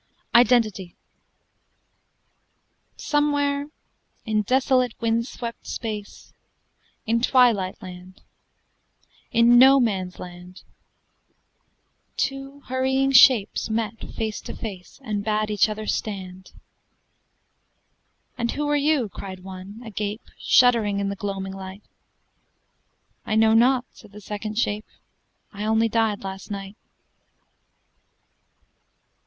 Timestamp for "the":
21.09-21.15, 24.13-24.19